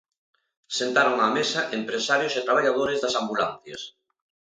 Sentaron 0.77 1.15
á 1.25 1.27
mesa 1.37 1.61
empresarios 1.79 2.33
e 2.39 2.45
traballadores 2.47 3.01
das 3.03 3.17
ambulancias. 3.21 3.81